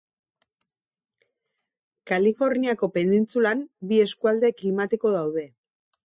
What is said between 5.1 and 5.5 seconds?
daude.